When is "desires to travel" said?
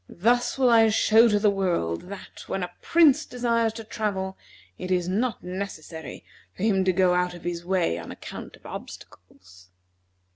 3.23-4.35